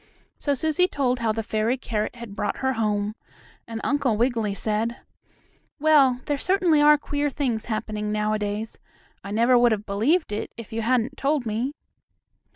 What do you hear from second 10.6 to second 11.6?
you hadn't told